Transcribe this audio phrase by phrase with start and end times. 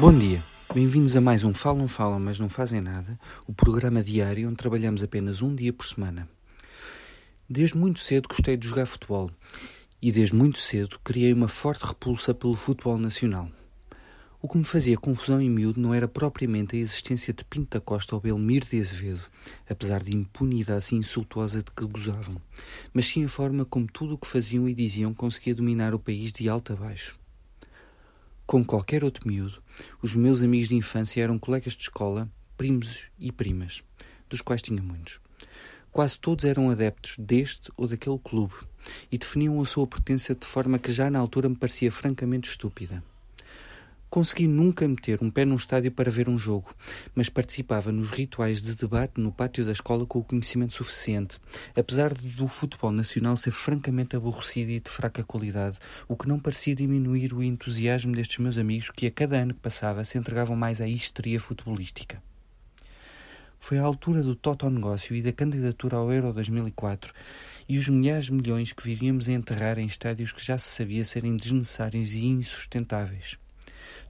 [0.00, 4.46] Bom dia, bem-vindos a mais um Falam Falam, mas não fazem nada, o programa diário
[4.46, 6.28] onde trabalhamos apenas um dia por semana.
[7.50, 9.28] Desde muito cedo gostei de jogar futebol
[10.00, 13.50] e desde muito cedo criei uma forte repulsa pelo futebol nacional.
[14.40, 17.80] O que me fazia confusão em miúdo não era propriamente a existência de Pinto da
[17.80, 19.22] Costa ou Belmir de Azevedo,
[19.68, 22.40] apesar de impunidade insultuosa de que gozavam,
[22.92, 26.32] mas sim a forma como tudo o que faziam e diziam conseguia dominar o país
[26.32, 27.18] de alto a baixo.
[28.48, 29.62] Como qualquer outro miúdo,
[30.00, 33.82] os meus amigos de infância eram colegas de escola, primos e primas,
[34.26, 35.20] dos quais tinha muitos.
[35.92, 38.54] Quase todos eram adeptos deste ou daquele clube
[39.12, 43.04] e definiam a sua pertença de forma que já na altura me parecia francamente estúpida.
[44.10, 46.74] Consegui nunca meter um pé num estádio para ver um jogo,
[47.14, 51.38] mas participava nos rituais de debate no pátio da escola com o conhecimento suficiente,
[51.76, 55.76] apesar do futebol nacional ser francamente aborrecido e de fraca qualidade,
[56.08, 59.60] o que não parecia diminuir o entusiasmo destes meus amigos que a cada ano que
[59.60, 62.22] passava se entregavam mais à histeria futebolística.
[63.60, 67.12] Foi a altura do Toto Negócio e da candidatura ao Euro 2004
[67.68, 71.04] e os milhares de milhões que viríamos a enterrar em estádios que já se sabia
[71.04, 73.36] serem desnecessários e insustentáveis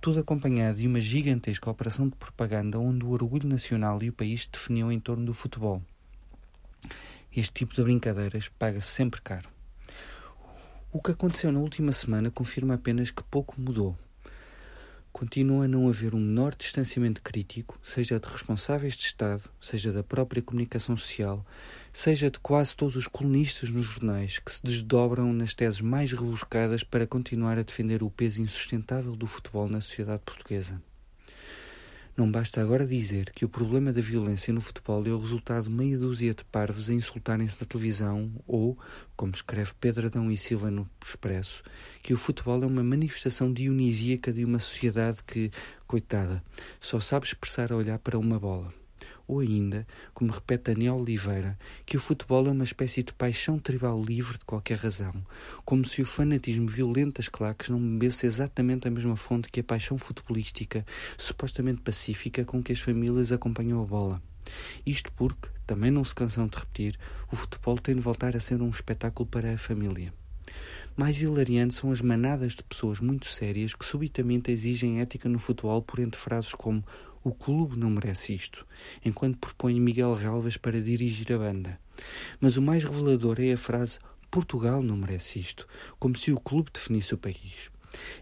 [0.00, 4.44] tudo acompanhado de uma gigantesca operação de propaganda onde o orgulho nacional e o país
[4.44, 5.82] se definiam em torno do futebol.
[7.34, 9.48] Este tipo de brincadeiras paga-se sempre caro.
[10.92, 13.96] O que aconteceu na última semana confirma apenas que pouco mudou
[15.16, 20.02] continua a não haver um menor distanciamento crítico, seja de responsáveis de Estado, seja da
[20.02, 21.42] própria comunicação social,
[21.90, 26.84] seja de quase todos os colunistas nos jornais que se desdobram nas teses mais rebuscadas
[26.84, 30.82] para continuar a defender o peso insustentável do futebol na sociedade portuguesa.
[32.16, 35.70] Não basta agora dizer que o problema da violência no futebol é o resultado de
[35.70, 38.78] meia dúzia de parvos a insultarem-se na televisão ou,
[39.14, 41.62] como escreve Pedro Adão e Silva no Expresso,
[42.02, 45.50] que o futebol é uma manifestação dionisíaca de uma sociedade que,
[45.86, 46.42] coitada,
[46.80, 48.85] só sabe expressar a olhar para uma bola.
[49.28, 54.00] Ou ainda, como repete Daniel Oliveira, que o futebol é uma espécie de paixão tribal
[54.00, 55.14] livre de qualquer razão,
[55.64, 59.64] como se o fanatismo violento das claques não bebesse exatamente a mesma fonte que a
[59.64, 60.86] paixão futebolística,
[61.18, 64.22] supostamente pacífica, com que as famílias acompanham a bola.
[64.84, 66.98] Isto porque, também não se cansam de repetir,
[67.32, 70.12] o futebol tem de voltar a ser um espetáculo para a família.
[70.96, 75.82] Mais hilariante são as manadas de pessoas muito sérias que subitamente exigem ética no futebol
[75.82, 76.82] por entre frases como
[77.22, 78.66] o clube não merece isto,
[79.04, 81.78] enquanto propõe Miguel Galvas para dirigir a banda.
[82.40, 83.98] Mas o mais revelador é a frase
[84.30, 85.68] Portugal não merece isto,
[85.98, 87.70] como se o clube definisse o país.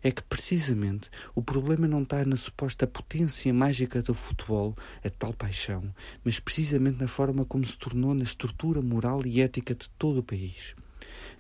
[0.03, 4.75] É que precisamente o problema não está na suposta potência mágica do futebol,
[5.05, 9.77] a tal paixão, mas precisamente na forma como se tornou na estrutura moral e ética
[9.77, 10.75] de todo o país.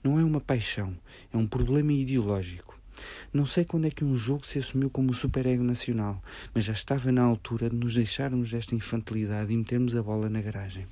[0.02, 0.96] Não é uma paixão,
[1.32, 2.78] é um problema ideológico.
[3.32, 6.22] Não sei quando é que um jogo se assumiu como o superego nacional,
[6.54, 10.40] mas já estava na altura de nos deixarmos desta infantilidade e metermos a bola na
[10.40, 10.86] garagem.